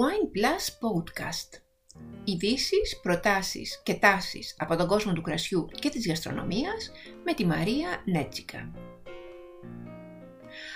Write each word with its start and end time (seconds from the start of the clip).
Wine 0.00 0.28
Plus 0.36 0.64
Podcast. 0.82 1.60
Ειδήσεις, 2.24 3.00
προτάσεις 3.02 3.80
και 3.82 3.94
τάσεις 3.94 4.54
από 4.58 4.76
τον 4.76 4.86
κόσμο 4.86 5.12
του 5.12 5.22
κρασιού 5.22 5.68
και 5.80 5.88
της 5.88 6.06
γαστρονομίας 6.06 6.90
με 7.24 7.34
τη 7.34 7.46
Μαρία 7.46 8.02
Νέτσικα. 8.04 8.70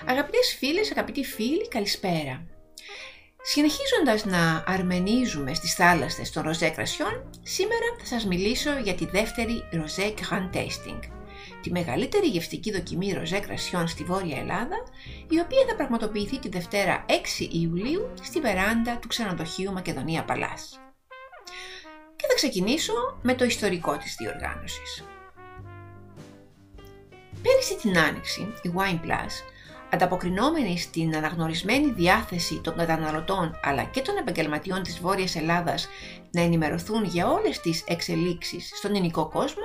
Αγαπητές 0.06 0.56
φίλες, 0.58 0.90
αγαπητοί 0.90 1.24
φίλοι, 1.24 1.68
καλησπέρα. 1.68 2.46
Συνεχίζοντας 3.42 4.24
να 4.24 4.64
αρμενίζουμε 4.66 5.54
στις 5.54 5.74
θάλασσες 5.74 6.30
των 6.30 6.42
ροζέ 6.42 6.68
κρασιών, 6.68 7.30
σήμερα 7.42 7.96
θα 7.98 8.04
σας 8.04 8.26
μιλήσω 8.26 8.78
για 8.78 8.94
τη 8.94 9.06
δεύτερη 9.06 9.68
ροζέ 9.72 10.14
Grand 10.20 10.56
Tasting, 10.56 11.00
τη 11.64 11.70
μεγαλύτερη 11.70 12.26
γευστική 12.26 12.72
δοκιμή 12.72 13.12
ροζέ 13.12 13.38
κρασιών 13.38 13.88
στη 13.88 14.04
Βόρεια 14.04 14.38
Ελλάδα, 14.38 14.76
η 15.28 15.38
οποία 15.38 15.64
θα 15.68 15.74
πραγματοποιηθεί 15.74 16.38
τη 16.38 16.48
Δευτέρα 16.48 17.04
6 17.08 17.12
Ιουλίου 17.50 18.10
στη 18.22 18.40
βεράντα 18.40 18.98
του 18.98 19.08
ξενοδοχείου 19.08 19.72
Μακεδονία 19.72 20.24
Παλάς. 20.24 20.80
Και 22.16 22.26
θα 22.28 22.34
ξεκινήσω 22.34 22.92
με 23.22 23.34
το 23.34 23.44
ιστορικό 23.44 23.96
της 23.96 24.14
διοργάνωσης. 24.18 25.04
Πέρυσι 27.44 27.76
την 27.76 27.98
Άνοιξη, 27.98 28.40
η 28.62 28.70
Wine 28.74 29.06
Plus 29.06 29.32
ανταποκρινόμενοι 29.92 30.78
στην 30.78 31.16
αναγνωρισμένη 31.16 31.90
διάθεση 31.90 32.60
των 32.60 32.76
καταναλωτών 32.76 33.58
αλλά 33.62 33.84
και 33.84 34.00
των 34.00 34.16
επαγγελματιών 34.16 34.82
της 34.82 34.98
Βόρειας 35.00 35.36
Ελλάδας 35.36 35.88
να 36.30 36.40
ενημερωθούν 36.40 37.04
για 37.04 37.28
όλες 37.28 37.60
τις 37.60 37.84
εξελίξεις 37.86 38.70
στον 38.74 38.90
ελληνικό 38.90 39.28
κόσμο, 39.28 39.64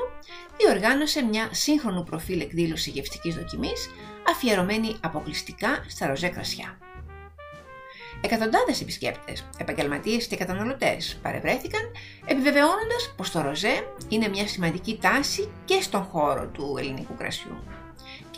διοργάνωσε 0.57 1.21
μια 1.21 1.49
σύγχρονου 1.51 2.03
προφίλ 2.03 2.39
εκδήλωση 2.39 2.89
γευστικής 2.89 3.35
δοκιμής 3.35 3.89
αφιερωμένη 4.29 4.95
αποκλειστικά 5.01 5.83
στα 5.87 6.07
ροζέ 6.07 6.27
κρασιά. 6.27 6.77
Εκατοντάδες 8.21 8.81
επισκέπτες, 8.81 9.49
επαγγελματίες 9.57 10.27
και 10.27 10.35
καταναλωτές 10.35 11.19
παρευρέθηκαν, 11.21 11.81
επιβεβαιώνοντας 12.25 13.13
πως 13.17 13.31
το 13.31 13.41
ροζέ 13.41 13.93
είναι 14.09 14.27
μια 14.27 14.47
σημαντική 14.47 14.97
τάση 15.01 15.49
και 15.65 15.81
στον 15.81 16.03
χώρο 16.03 16.47
του 16.47 16.75
ελληνικού 16.79 17.15
κρασιού 17.15 17.57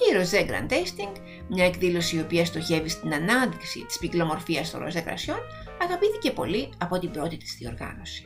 και 0.02 0.14
η 0.14 0.20
Rosé 0.20 0.50
Grand 0.50 0.72
Tasting, 0.74 1.12
μια 1.48 1.66
εκδήλωση 1.66 2.16
η 2.16 2.20
οποία 2.20 2.46
στοχεύει 2.46 2.90
στην 2.90 3.14
ανάδειξη 3.14 3.86
της 3.86 3.98
πυκλομορφίας 3.98 4.72
των 4.72 4.80
ροζέ 4.80 5.02
κρασιών, 5.02 5.40
αγαπήθηκε 5.82 6.32
πολύ 6.32 6.70
από 6.78 7.00
την 7.00 7.12
πρώτη 7.12 7.38
της 7.38 7.56
διοργάνωση. 7.60 8.26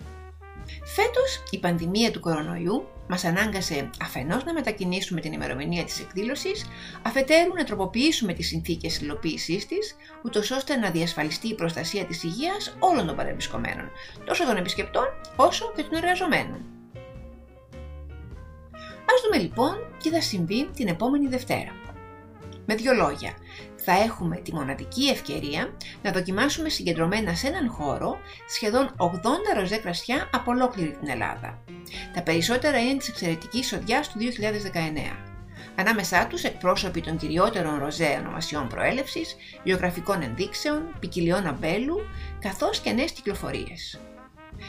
Φέτος, 0.95 1.43
η 1.49 1.59
πανδημία 1.59 2.11
του 2.11 2.19
κορονοϊού 2.19 2.87
μας 3.07 3.23
ανάγκασε 3.23 3.89
αφενός 4.01 4.43
να 4.43 4.53
μετακινήσουμε 4.53 5.21
την 5.21 5.31
ημερομηνία 5.31 5.83
της 5.83 5.99
εκδήλωσης, 5.99 6.65
αφετέρου 7.01 7.53
να 7.53 7.63
τροποποιήσουμε 7.63 8.33
τις 8.33 8.47
συνθήκες 8.47 8.99
υλοποίησής 9.01 9.65
της, 9.67 9.95
ούτως 10.23 10.51
ώστε 10.51 10.75
να 10.75 10.89
διασφαλιστεί 10.89 11.47
η 11.47 11.55
προστασία 11.55 12.05
της 12.05 12.23
υγείας 12.23 12.75
όλων 12.79 13.05
των 13.05 13.15
παρεμπισκομένων, 13.15 13.89
τόσο 14.25 14.45
των 14.45 14.57
επισκεπτών 14.57 15.05
όσο 15.35 15.71
και 15.75 15.83
των 15.83 15.93
εργαζομένων. 15.93 16.65
Ας 19.15 19.21
δούμε 19.23 19.37
λοιπόν 19.43 19.75
τι 20.03 20.09
θα 20.09 20.21
συμβεί 20.21 20.69
την 20.75 20.87
επόμενη 20.87 21.27
Δευτέρα. 21.27 21.71
Με 22.65 22.75
δύο 22.75 22.93
λόγια, 22.93 23.33
θα 23.75 23.91
έχουμε 23.91 24.35
τη 24.35 24.53
μοναδική 24.53 25.05
ευκαιρία 25.05 25.73
να 26.01 26.11
δοκιμάσουμε 26.11 26.69
συγκεντρωμένα 26.69 27.35
σε 27.35 27.47
έναν 27.47 27.69
χώρο 27.69 28.17
σχεδόν 28.47 28.95
80 28.97 29.07
ροζέ 29.55 29.77
κρασιά 29.77 30.29
από 30.33 30.51
ολόκληρη 30.51 30.91
την 30.91 31.09
Ελλάδα. 31.09 31.63
Τα 32.13 32.21
περισσότερα 32.21 32.79
είναι 32.79 32.97
της 32.97 33.09
εξαιρετικής 33.09 33.67
σοδιάς 33.67 34.09
του 34.09 34.17
2019. 34.19 35.15
Ανάμεσά 35.75 36.27
τους 36.27 36.43
εκπρόσωποι 36.43 37.01
των 37.01 37.17
κυριότερων 37.17 37.79
ροζέ 37.79 38.17
ονομασιών 38.19 38.67
προέλευσης, 38.67 39.35
γεωγραφικών 39.63 40.21
ενδείξεων, 40.21 40.95
ποικιλιών 40.99 41.47
αμπέλου, 41.47 41.97
καθώς 42.39 42.79
και 42.79 42.91
νέες 42.91 43.11
κυκλοφορίες 43.11 43.99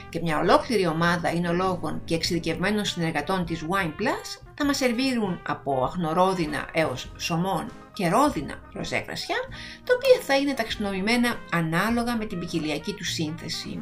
και 0.09 0.21
μια 0.23 0.39
ολόκληρη 0.39 0.87
ομάδα 0.87 1.33
εινολόγων 1.33 2.01
και 2.05 2.15
εξειδικευμένων 2.15 2.85
συνεργατών 2.85 3.45
της 3.45 3.65
Wine 3.69 4.01
Plus 4.01 4.41
θα 4.55 4.65
μας 4.65 4.77
σερβίρουν 4.77 5.41
από 5.47 5.85
αχνορόδινα 5.85 6.69
έως 6.73 7.13
σωμών 7.17 7.67
και 7.93 8.09
ρόδινα 8.09 8.55
ροζέ 8.73 8.99
κρασιά, 8.99 9.37
τα 9.85 9.95
οποία 9.97 10.21
θα 10.23 10.37
είναι 10.37 10.55
ταξινομημένα 10.55 11.37
ανάλογα 11.53 12.17
με 12.17 12.25
την 12.25 12.39
ποικιλιακή 12.39 12.93
του 12.93 13.05
σύνθεση. 13.05 13.81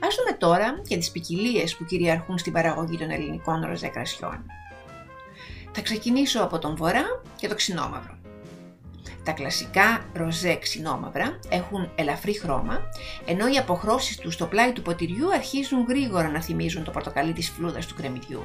Ας 0.00 0.14
δούμε 0.14 0.36
τώρα 0.38 0.80
και 0.88 0.96
τις 0.96 1.10
ποικιλίες 1.10 1.76
που 1.76 1.84
κυριαρχούν 1.84 2.38
στην 2.38 2.52
παραγωγή 2.52 2.98
των 2.98 3.10
ελληνικών 3.10 3.64
ροζέ 3.66 3.88
κρασιών. 3.88 4.44
Θα 5.72 5.82
ξεκινήσω 5.82 6.42
από 6.42 6.58
τον 6.58 6.76
βορρά 6.76 7.22
και 7.36 7.48
το 7.48 7.54
ξινόμαυρο. 7.54 8.21
Τα 9.24 9.32
κλασικά 9.32 10.04
ροζέ 10.12 10.54
ξινόμαυρα 10.54 11.38
έχουν 11.48 11.90
ελαφρύ 11.94 12.38
χρώμα, 12.38 12.82
ενώ 13.24 13.48
οι 13.48 13.56
αποχρώσεις 13.56 14.16
τους 14.16 14.34
στο 14.34 14.46
πλάι 14.46 14.72
του 14.72 14.82
ποτηριού 14.82 15.32
αρχίζουν 15.32 15.84
γρήγορα 15.88 16.28
να 16.28 16.42
θυμίζουν 16.42 16.84
το 16.84 16.90
πορτοκαλί 16.90 17.32
της 17.32 17.50
φλούδας 17.50 17.86
του 17.86 17.94
κρεμμυδιού. 17.94 18.44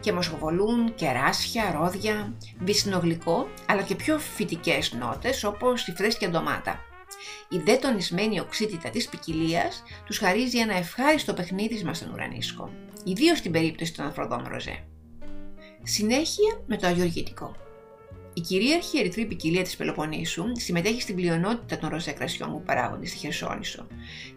Και 0.00 0.12
μοσχοβολούν 0.12 0.94
κεράσια, 0.94 1.76
ρόδια, 1.78 2.34
βυσσινό 2.58 2.98
γλυκό, 2.98 3.48
αλλά 3.66 3.82
και 3.82 3.94
πιο 3.94 4.18
φυτικές 4.18 4.92
νότες 4.92 5.44
όπως 5.44 5.86
η 5.86 5.92
φρέσκια 5.92 6.30
ντομάτα. 6.30 6.80
Η 7.48 7.58
δε 7.58 7.76
τονισμένη 7.76 8.40
οξύτητα 8.40 8.90
της 8.90 9.08
ποικιλίας 9.08 9.82
τους 10.06 10.18
χαρίζει 10.18 10.58
ένα 10.58 10.76
ευχάριστο 10.76 11.34
παιχνίδισμα 11.34 11.94
στον 11.94 12.12
ουρανίσκο, 12.12 12.70
ιδίως 13.04 13.38
στην 13.38 13.52
περίπτωση 13.52 13.94
των 13.94 14.06
αφροδών 14.06 14.46
ροζέ. 14.48 14.84
Συνέχεια 15.82 16.62
με 16.66 16.76
το 16.76 16.86
αγιοργητικό. 16.86 17.56
Η 18.40 18.42
κυρίαρχη 18.42 18.98
ερυθρή 18.98 19.24
ποικιλία 19.24 19.62
της 19.62 19.76
Πελοποννήσου 19.76 20.44
συμμετέχει 20.52 21.00
στην 21.00 21.14
πλειονότητα 21.14 21.78
των 21.78 21.88
ροζέ 21.88 22.12
κρασιών 22.12 22.50
που 22.50 22.62
παράγονται 22.62 23.06
στη 23.06 23.16
Χερσόνησο 23.16 23.86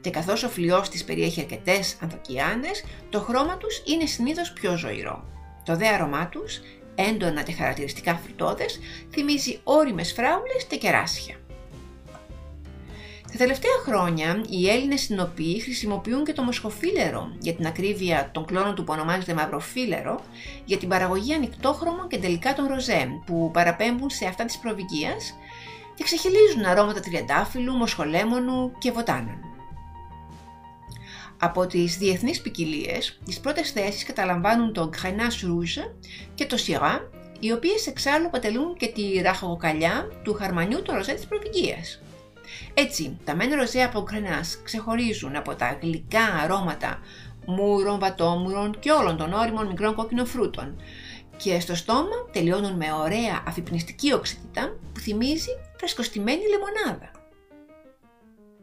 και 0.02 0.10
καθώς 0.10 0.44
ο 0.44 0.50
φλοιός 0.50 0.90
της 0.90 1.04
περιέχει 1.04 1.40
αρκετές 1.40 1.98
ανθοκιάνε, 2.02 2.68
το 3.10 3.20
χρώμα 3.20 3.58
τους 3.58 3.84
είναι 3.86 4.06
συνήθως 4.06 4.54
πιο 4.54 4.78
ζωηρό. 4.78 5.24
Το 5.66 5.76
δε 5.76 5.88
αρώμά 5.88 6.28
τους, 6.28 6.60
έντονα 6.96 7.44
και 7.44 7.52
χαρακτηριστικά 7.52 8.16
φρουτόδες, 8.16 8.80
θυμίζει 9.12 9.60
όριμες 9.64 10.14
φράουλες 10.14 10.64
και 10.68 10.78
κεράσια. 10.78 11.36
Τα 13.34 13.40
τελευταία 13.40 13.72
χρόνια 13.86 14.44
οι 14.50 14.70
Έλληνες 14.70 15.02
συνοποιοί 15.02 15.60
χρησιμοποιούν 15.60 16.26
και 16.26 16.34
το 16.34 16.44
μοσχοφίλερο 16.44 17.36
για 17.40 17.54
την 17.54 17.66
ακρίβεια 17.66 18.30
των 18.34 18.46
κλώνων 18.46 18.76
του 18.76 18.84
που 18.84 18.94
ονομάζεται 18.94 19.34
μαυροφίλερο 19.34 20.22
για 20.66 20.78
την 20.78 20.90
παραγωγή 20.90 21.34
ανοιχτόχρωμων 21.34 22.08
και 22.08 22.18
τελικά 22.18 22.54
των 22.54 22.68
ροζέ 22.68 23.08
που 23.26 23.52
παραπέμπουν 23.54 24.10
σε 24.10 24.26
αυτά 24.26 24.46
της 24.46 24.58
προβυγγίας 24.58 25.34
και 25.96 26.04
ξεχυλίζουν 26.04 26.66
αρώματα 26.66 27.00
τριαντάφυλλου, 27.00 27.74
μοσχολέμονου 27.74 28.72
και 28.78 28.92
βοτάνων. 28.92 29.38
Από 31.40 31.68
τις 31.68 31.98
διεθνείς 31.98 32.42
ποικιλίες, 32.42 33.20
τις 33.26 33.40
πρώτες 33.40 33.72
θέσεις 33.72 34.04
καταλαμβάνουν 34.04 34.74
το 34.74 34.90
Grenache 34.94 35.46
Rouge 35.48 35.92
και 36.36 36.46
το 36.46 36.58
Syrah, 36.68 37.00
οι 37.40 37.52
οποίες 37.52 37.88
εξάλλου 37.88 38.26
αποτελούν 38.26 38.76
και 38.78 38.88
τη 38.88 39.22
ραχοκοκαλιά 39.22 40.08
του 40.24 40.34
χαρμανιού 40.34 40.82
του 40.82 40.94
ροζέ 40.94 41.14
της 41.14 41.26
προβυγγίας. 41.26 42.02
Έτσι, 42.74 43.18
τα 43.24 43.36
μεν 43.36 43.54
ροζέ 43.54 43.84
από 43.84 44.02
γκρενάς 44.02 44.60
ξεχωρίζουν 44.64 45.36
από 45.36 45.56
τα 45.56 45.78
γλυκά 45.82 46.26
αρώματα 46.44 47.00
μούρων, 47.46 48.00
βατόμουρων 48.00 48.80
και 48.80 48.92
όλων 48.92 49.18
των 49.18 49.34
όριμων 49.34 49.68
μικρών 49.68 49.96
κόκκινων 49.96 50.26
φρούτων 50.26 50.82
και 51.38 51.60
στο 51.60 51.76
στόμα 51.76 52.30
τελειώνουν 52.32 52.76
με 52.76 52.94
ωραία 52.94 53.44
αφυπνιστική 53.48 54.14
οξύτητα 54.14 54.78
που 54.94 55.00
θυμίζει 55.00 55.50
φρεσκοστημένη 55.78 56.42
λεμονάδα. 56.50 57.12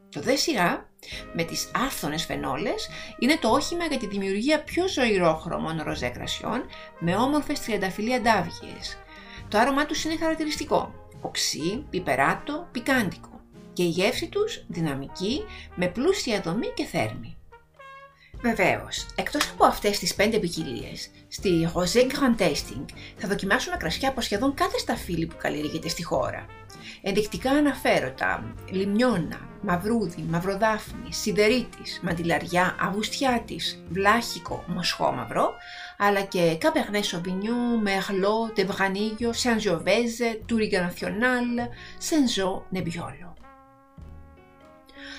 Το 0.08 0.20
δε 0.20 0.36
σειρά 0.36 0.88
με 1.32 1.42
τις 1.42 1.70
άρθονες 1.74 2.24
φενόλες 2.24 2.88
είναι 3.18 3.36
το 3.40 3.48
όχημα 3.48 3.84
για 3.84 3.98
τη 3.98 4.06
δημιουργία 4.06 4.62
πιο 4.62 4.88
ζωηρόχρωμων 4.88 5.82
ροζέ 5.82 6.08
κρασιών 6.08 6.64
με 6.98 7.16
όμορφες 7.16 7.60
τριανταφυλλοί 7.60 8.14
αντάβγειες. 8.14 8.98
Το 9.48 9.58
άρωμά 9.58 9.86
τους 9.86 10.04
είναι 10.04 10.16
χαρακτηριστικό, 10.16 10.94
οξύ, 11.20 11.86
πιπεράτο, 11.90 12.68
πικάντικο 12.72 13.29
και 13.80 13.86
η 13.86 13.88
γεύση 13.88 14.28
τους 14.28 14.64
δυναμική, 14.68 15.44
με 15.74 15.88
πλούσια 15.88 16.40
δομή 16.40 16.66
και 16.74 16.84
θέρμη. 16.84 17.36
Βεβαίως, 18.40 19.06
εκτός 19.14 19.50
από 19.50 19.64
αυτές 19.64 19.98
τις 19.98 20.14
πέντε 20.14 20.38
ποικιλίες, 20.38 21.10
στη 21.28 21.68
Rosé 21.74 21.98
Grand 21.98 22.42
Tasting 22.42 22.84
θα 23.16 23.28
δοκιμάσουμε 23.28 23.76
κρασιά 23.76 24.08
από 24.08 24.20
σχεδόν 24.20 24.54
κάθε 24.54 24.78
σταφύλι 24.78 25.26
που 25.26 25.36
καλλιεργείται 25.38 25.88
στη 25.88 26.04
χώρα. 26.04 26.46
Ενδεικτικά 27.02 27.50
αναφέρω 27.50 28.12
τα 28.12 28.54
λιμιώνα, 28.70 29.48
μαυρούδι, 29.62 30.22
μαυροδάφνη, 30.28 31.12
σιδερίτης, 31.12 32.00
μαντιλαριά, 32.02 32.76
αυγουστιάτης, 32.80 33.84
βλάχικο, 33.90 34.64
μοσχόμαυρο, 34.66 35.52
αλλά 35.98 36.22
και 36.22 36.58
Cabernet 36.60 37.16
Sauvignon, 37.16 37.82
Merlot, 37.86 38.54
Tempranillo, 38.54 39.32
Sangiovese, 39.42 40.28
Touriga 40.48 40.80
Nacional, 40.88 41.68
Senzo 42.08 42.62
Nebbiolo. 42.74 43.29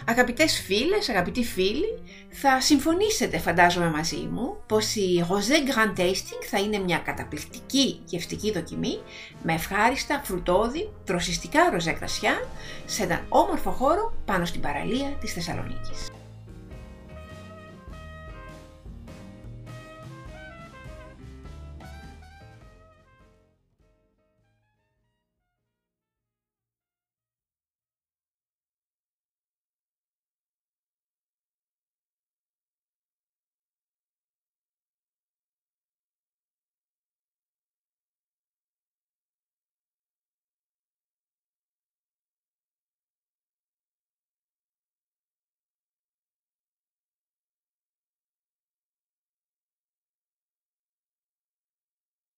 Αγαπητές 0.05 0.61
φίλες, 0.61 1.09
αγαπητοί 1.09 1.43
φίλοι, 1.43 1.99
θα 2.29 2.61
συμφωνήσετε 2.61 3.37
φαντάζομαι 3.37 3.89
μαζί 3.89 4.27
μου 4.31 4.57
πως 4.67 4.95
η 4.95 5.25
Rosé 5.29 5.69
Grand 5.69 5.99
Tasting 5.99 6.43
θα 6.49 6.59
είναι 6.59 6.77
μια 6.77 6.97
καταπληκτική 6.97 8.01
γευστική 8.05 8.51
δοκιμή 8.51 8.99
με 9.43 9.53
ευχάριστα, 9.53 10.21
φρουτόδη, 10.23 10.89
δροσιστικά 11.05 11.69
ροζέ 11.69 11.91
κρασιά 11.91 12.47
σε 12.85 13.03
έναν 13.03 13.25
όμορφο 13.29 13.71
χώρο 13.71 14.13
πάνω 14.25 14.45
στην 14.45 14.61
παραλία 14.61 15.17
της 15.19 15.33
Θεσσαλονίκης. 15.33 16.09